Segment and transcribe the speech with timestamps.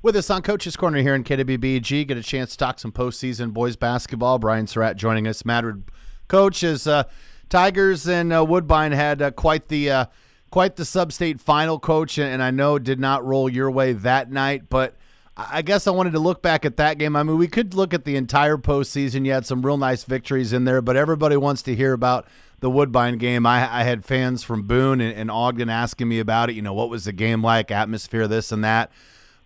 [0.00, 3.52] With us on Coach's Corner here in KWBG, get a chance to talk some postseason
[3.52, 4.38] boys basketball.
[4.38, 5.44] Brian Surratt joining us.
[5.44, 5.82] Madrid
[6.28, 7.02] coach as uh,
[7.48, 10.04] Tigers and uh, Woodbine had uh, quite the uh,
[10.50, 14.68] quite the sub-state final, coach, and I know did not roll your way that night,
[14.70, 14.94] but
[15.36, 17.16] I guess I wanted to look back at that game.
[17.16, 19.26] I mean, we could look at the entire postseason.
[19.26, 22.28] You had some real nice victories in there, but everybody wants to hear about
[22.60, 23.46] the Woodbine game.
[23.46, 26.54] I, I had fans from Boone and, and, Ogden asking me about it.
[26.54, 28.90] You know, what was the game like, atmosphere, this and that.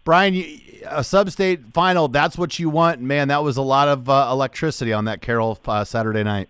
[0.05, 0.59] Brian, you,
[0.89, 3.01] a sub-state final, that's what you want.
[3.01, 6.49] Man, that was a lot of uh, electricity on that Carroll uh, Saturday night.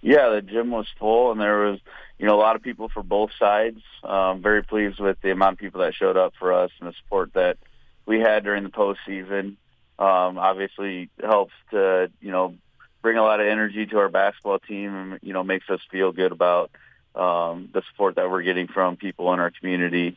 [0.00, 1.80] Yeah, the gym was full, and there was,
[2.18, 3.80] you know, a lot of people for both sides.
[4.02, 6.94] Um, very pleased with the amount of people that showed up for us and the
[7.02, 7.58] support that
[8.06, 9.56] we had during the postseason.
[9.98, 12.54] Um, obviously, helps to you know
[13.02, 16.12] bring a lot of energy to our basketball team, and you know makes us feel
[16.12, 16.70] good about
[17.16, 20.16] um, the support that we're getting from people in our community.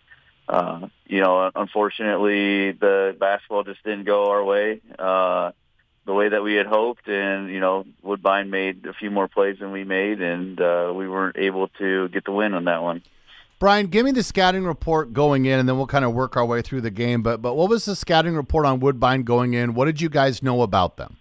[0.52, 5.52] Uh, you know, unfortunately, the basketball just didn't go our way uh,
[6.06, 9.60] the way that we had hoped, and you know, Woodbine made a few more plays
[9.60, 13.02] than we made, and uh, we weren't able to get the win on that one.
[13.60, 16.46] Brian, give me the scouting report going in, and then we'll kind of work our
[16.46, 17.24] way through the game.
[17.24, 19.74] But but what was the scouting report on Woodbine going in?
[19.74, 21.16] What did you guys know about them?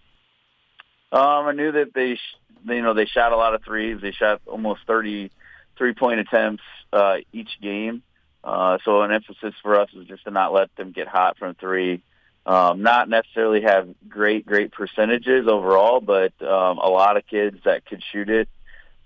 [1.13, 2.19] Um, I knew that they,
[2.65, 4.01] you know, they shot a lot of threes.
[4.03, 5.31] They shot almost thirty
[5.79, 8.03] three-point attempts uh, each game.
[8.43, 11.55] Uh, so an emphasis for us is just to not let them get hot from
[11.55, 12.03] three.
[12.47, 17.85] Um, not necessarily have great, great percentages overall, but um, a lot of kids that
[17.85, 18.49] could shoot it.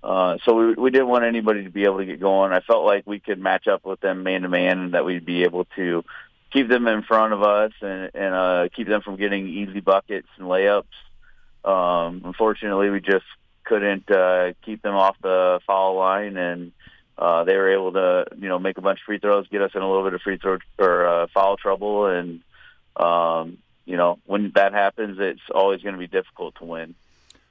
[0.05, 2.53] Uh, so we, we didn't want anybody to be able to get going.
[2.53, 5.25] I felt like we could match up with them man to man, and that we'd
[5.25, 6.05] be able to
[6.53, 10.29] keep them in front of us and, and uh, keep them from getting easy buckets
[10.39, 10.85] and layups.
[11.65, 13.25] Um, unfortunately, we just
[13.65, 16.73] couldn't uh, keep them off the foul line, and
[17.17, 19.71] uh, they were able to, you know, make a bunch of free throws, get us
[19.75, 22.43] in a little bit of free throw or uh, foul trouble, and
[22.97, 26.95] um, you know, when that happens, it's always going to be difficult to win.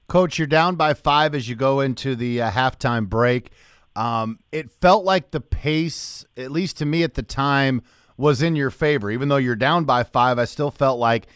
[0.08, 3.52] Coach, you're down by five as you go into the uh, halftime break.
[3.95, 7.83] Um, it felt like the pace, at least to me at the time,
[8.17, 9.11] was in your favor.
[9.11, 11.27] Even though you're down by five, I still felt like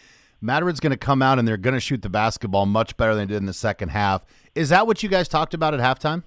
[0.42, 3.28] Madrid's going to come out and they're going to shoot the basketball much better than
[3.28, 4.26] they did in the second half.
[4.56, 6.24] Is that what you guys talked about at halftime?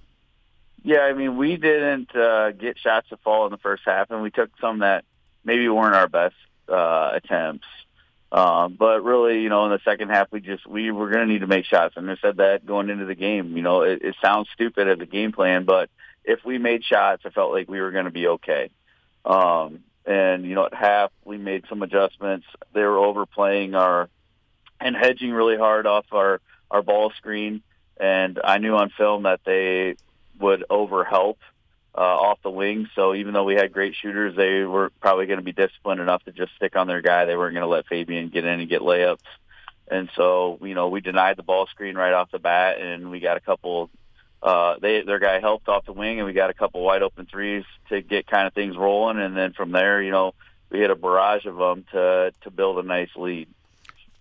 [0.83, 4.21] Yeah, I mean, we didn't uh, get shots to fall in the first half, and
[4.21, 5.05] we took some that
[5.43, 6.35] maybe weren't our best
[6.67, 7.67] uh, attempts.
[8.31, 11.31] Um, but really, you know, in the second half, we just we were going to
[11.31, 13.57] need to make shots, and I said that going into the game.
[13.57, 15.89] You know, it, it sounds stupid as a game plan, but
[16.23, 18.69] if we made shots, I felt like we were going to be okay.
[19.25, 22.47] Um, and you know, at half, we made some adjustments.
[22.73, 24.09] They were overplaying our
[24.79, 26.39] and hedging really hard off our
[26.71, 27.61] our ball screen,
[27.99, 29.97] and I knew on film that they
[30.41, 31.37] would overhelp
[31.95, 32.89] uh, off the wing.
[32.95, 36.23] So even though we had great shooters, they were probably going to be disciplined enough
[36.23, 37.25] to just stick on their guy.
[37.25, 39.19] They weren't going to let Fabian get in and get layups.
[39.89, 43.19] And so, you know, we denied the ball screen right off the bat, and we
[43.19, 43.89] got a couple.
[44.41, 47.25] Uh, they their guy helped off the wing, and we got a couple wide open
[47.25, 49.19] threes to get kind of things rolling.
[49.19, 50.33] And then from there, you know,
[50.69, 53.49] we hit a barrage of them to to build a nice lead.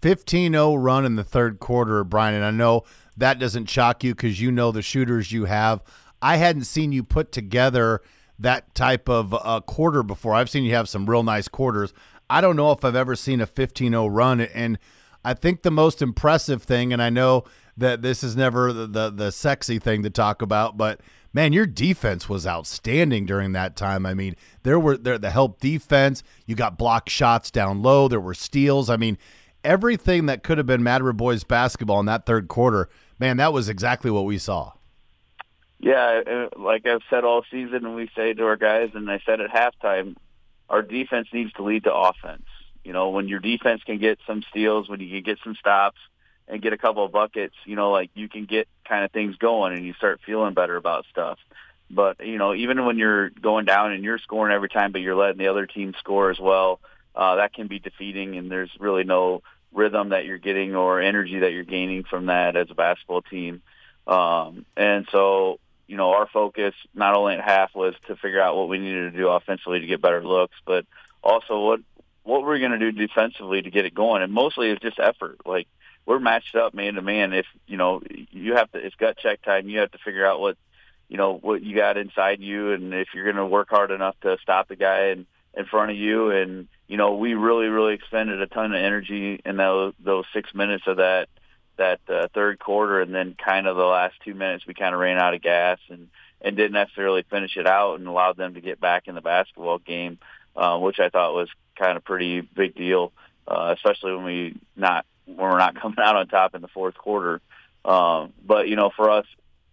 [0.03, 2.35] 15-0 run in the third quarter, Brian.
[2.35, 2.85] And I know
[3.17, 5.83] that doesn't shock you because you know the shooters you have.
[6.23, 8.01] I hadn't seen you put together
[8.39, 10.35] that type of uh, quarter before.
[10.35, 11.93] I've seen you have some real nice quarters.
[12.29, 14.79] I don't know if I've ever seen a 15-0 run, and
[15.25, 17.45] I think the most impressive thing, and I know
[17.77, 21.01] that this is never the, the, the sexy thing to talk about, but
[21.33, 24.07] man, your defense was outstanding during that time.
[24.07, 26.23] I mean, there were there the help defense.
[26.47, 28.09] You got block shots down low.
[28.09, 28.91] There were steals.
[28.91, 29.19] I mean,
[29.65, 32.89] everything that could have been Madrid boys basketball in that third quarter.
[33.19, 34.73] Man, that was exactly what we saw.
[35.83, 39.41] Yeah, like I've said all season, and we say to our guys, and I said
[39.41, 40.17] at halftime,
[40.69, 42.45] our defense needs to lead to offense.
[42.85, 45.99] You know, when your defense can get some steals, when you can get some stops
[46.49, 49.37] and get a couple of buckets, you know, like you can get kind of things
[49.37, 51.39] going and you start feeling better about stuff.
[51.91, 55.17] But, you know, even when you're going down and you're scoring every time, but you're
[55.17, 56.79] letting the other team score as well,
[57.15, 59.43] uh, that can be defeating and there's really no
[59.73, 63.63] rhythm that you're getting or energy that you're gaining from that as a basketball team.
[64.07, 65.59] Um, and so
[65.91, 69.13] you know, our focus not only at half was to figure out what we needed
[69.13, 70.87] to do offensively to get better looks, but
[71.21, 71.81] also what
[72.23, 74.23] what we're going to do defensively to get it going.
[74.23, 75.39] And mostly it's just effort.
[75.45, 75.67] Like
[76.07, 77.33] we're matched up man to man.
[77.33, 78.79] If you know, you have to.
[78.79, 79.69] It's gut check time.
[79.69, 80.57] You have to figure out what
[81.09, 84.15] you know what you got inside you, and if you're going to work hard enough
[84.21, 86.31] to stop the guy in in front of you.
[86.31, 90.55] And you know, we really really expended a ton of energy in those those six
[90.55, 91.29] minutes of that
[91.81, 95.01] that uh, third quarter, and then kind of the last two minutes we kind of
[95.01, 96.09] ran out of gas and
[96.41, 99.79] and didn't necessarily finish it out and allowed them to get back in the basketball
[99.79, 100.19] game.
[100.57, 103.13] uh, which I thought was kind of pretty big deal,
[103.47, 106.97] uh, especially when we not when we're not coming out on top in the fourth
[106.97, 107.41] quarter.
[107.85, 109.27] Um, but you know, for us,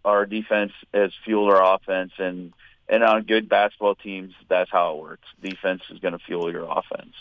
[0.06, 2.54] our defense has fueled our offense, and
[2.88, 5.28] and on good basketball teams, that's how it works.
[5.42, 7.14] Defense is going to fuel your offense.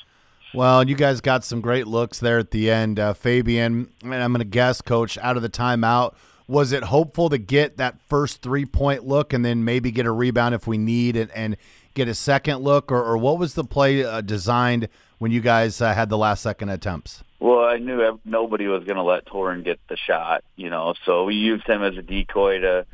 [0.55, 3.93] Well, you guys got some great looks there at the end, uh, Fabian.
[4.03, 6.15] And I'm going to guess, Coach, out of the timeout,
[6.49, 10.13] was it hopeful to get that first three point look and then maybe get a
[10.13, 11.57] rebound if we need it and
[11.95, 14.89] get a second look, or, or what was the play uh, designed
[15.19, 17.25] when you guys uh, had the last second attempts?
[17.41, 21.25] Well, I knew nobody was going to let Torin get the shot, you know, so
[21.25, 22.87] we used him as a decoy to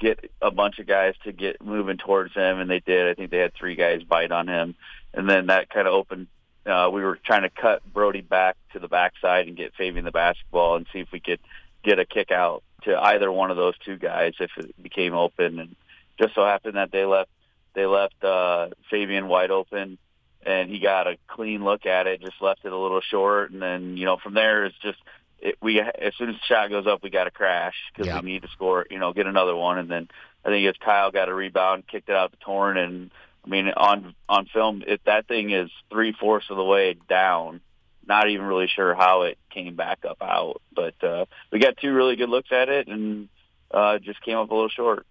[0.00, 3.08] get a bunch of guys to get moving towards him, and they did.
[3.08, 4.74] I think they had three guys bite on him,
[5.14, 6.26] and then that kind of opened.
[6.66, 10.10] Uh, we were trying to cut Brody back to the backside and get Fabian the
[10.10, 11.40] basketball and see if we could
[11.82, 15.58] get a kick out to either one of those two guys if it became open.
[15.58, 15.76] And
[16.20, 17.30] just so happened that they left
[17.74, 19.96] they left uh, Fabian wide open,
[20.44, 22.20] and he got a clean look at it.
[22.20, 24.98] Just left it a little short, and then you know from there it's just
[25.40, 28.22] it, we as soon as the shot goes up, we got to crash because yep.
[28.22, 28.86] we need to score.
[28.90, 30.08] You know, get another one, and then
[30.44, 33.10] I think it's Kyle got a rebound, kicked it out to Torin, and
[33.44, 37.60] I mean on on film, if that thing is three fourths of the way down,
[38.06, 41.92] not even really sure how it came back up out, but uh, we got two
[41.92, 43.28] really good looks at it, and
[43.70, 45.06] uh, just came up a little short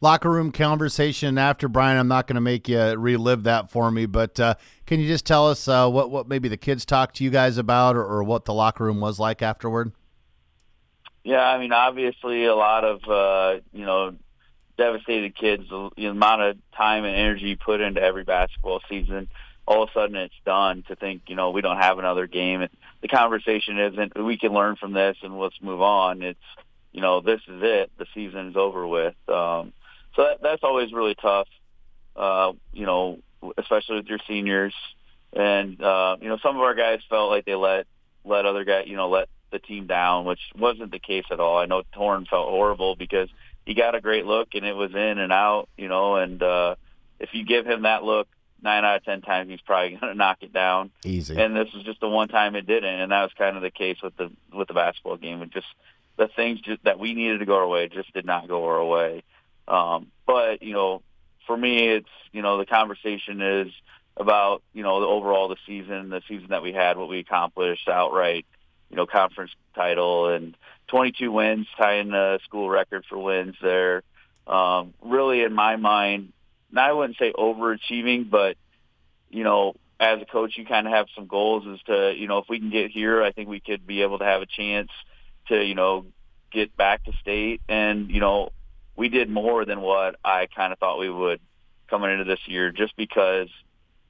[0.00, 1.98] locker room conversation after Brian.
[1.98, 4.54] I'm not going to make you relive that for me, but uh,
[4.86, 7.58] can you just tell us uh, what what maybe the kids talked to you guys
[7.58, 9.92] about, or, or, what the locker room was like afterward?
[11.24, 14.14] Yeah, I mean, obviously, a lot of uh, you know
[14.76, 15.68] devastated kids.
[15.68, 19.28] The amount of time and energy put into every basketball season.
[19.66, 20.84] All of a sudden, it's done.
[20.88, 22.66] To think, you know, we don't have another game.
[23.02, 26.22] The conversation isn't we can learn from this and let's move on.
[26.22, 26.38] It's
[26.96, 27.90] you know, this is it.
[27.98, 29.14] The season is over with.
[29.28, 29.74] Um,
[30.14, 31.46] so that, that's always really tough,
[32.16, 33.18] uh, you know,
[33.58, 34.74] especially with your seniors.
[35.34, 37.86] And, uh, you know, some of our guys felt like they let,
[38.24, 41.58] let other guys, you know, let the team down, which wasn't the case at all.
[41.58, 43.28] I know Torin felt horrible because
[43.66, 46.76] he got a great look and it was in and out, you know, and, uh,
[47.18, 48.28] if you give him that look
[48.62, 50.90] nine out of ten times, he's probably going to knock it down.
[51.04, 51.36] Easy.
[51.40, 53.70] And this was just the one time it didn't, and that was kind of the
[53.70, 55.42] case with the with the basketball game.
[55.42, 55.66] It just
[56.16, 58.84] the things just that we needed to go our way just did not go our
[58.84, 59.22] way.
[59.68, 61.02] Um, but you know,
[61.46, 63.72] for me, it's you know the conversation is
[64.16, 67.88] about you know the overall the season, the season that we had, what we accomplished
[67.88, 68.46] outright,
[68.90, 70.56] you know, conference title and
[70.88, 74.02] 22 wins, tying the school record for wins there.
[74.46, 76.32] Um, really, in my mind,
[76.76, 78.56] I wouldn't say overachieving, but
[79.30, 82.38] you know, as a coach, you kind of have some goals as to you know
[82.38, 84.90] if we can get here, I think we could be able to have a chance
[85.48, 86.06] to you know
[86.52, 88.50] get back to state, and you know
[88.94, 91.40] we did more than what I kind of thought we would
[91.88, 93.48] coming into this year, just because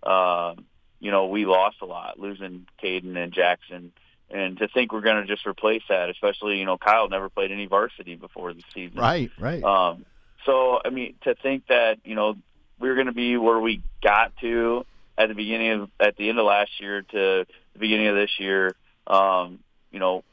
[0.03, 0.55] uh,
[1.01, 3.93] you know we lost a lot, losing Caden and Jackson,
[4.31, 7.53] and to think we're going to just replace that, especially you know Kyle never played
[7.53, 9.63] any varsity before the season, right, right.
[9.63, 10.05] Um,
[10.45, 12.37] so I mean, to think that you know
[12.79, 14.85] we we're going to be where we got to
[15.19, 18.31] at the beginning of at the end of last year to the beginning of this
[18.39, 18.75] year,
[19.07, 20.25] um, you know,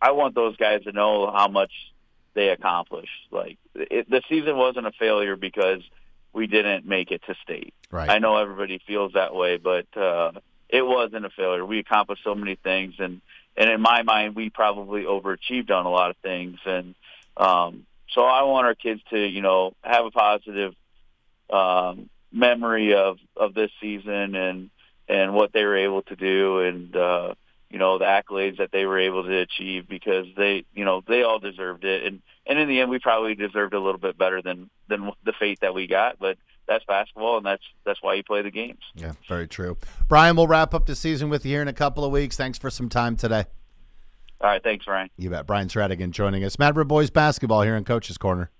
[0.00, 1.72] I want those guys to know how much
[2.34, 3.28] they accomplished.
[3.30, 5.82] Like it, the season wasn't a failure because
[6.32, 7.74] we didn't make it to state.
[7.90, 8.08] Right.
[8.08, 10.32] I know everybody feels that way, but uh,
[10.72, 11.64] it wasn't a failure.
[11.64, 13.20] We accomplished so many things, and
[13.56, 16.58] and in my mind, we probably overachieved on a lot of things.
[16.64, 16.94] And
[17.36, 20.74] um, so I want our kids to, you know, have a positive
[21.50, 24.70] um, memory of of this season and
[25.06, 27.34] and what they were able to do, and uh,
[27.72, 31.22] you know, the accolades that they were able to achieve because they, you know, they
[31.22, 32.04] all deserved it.
[32.04, 35.32] And, and in the end, we probably deserved a little bit better than, than the
[35.32, 36.36] fate that we got, but
[36.72, 38.80] that's basketball and that's, that's why you play the games.
[38.94, 39.76] Yeah, very true.
[40.08, 42.36] Brian, we'll wrap up the season with you here in a couple of weeks.
[42.36, 43.44] Thanks for some time today.
[44.40, 44.62] All right.
[44.62, 45.08] Thanks, Ryan.
[45.16, 45.46] You bet.
[45.46, 46.58] Brian Stradigan joining us.
[46.58, 48.50] Madrid Boys basketball here in Coach's Corner.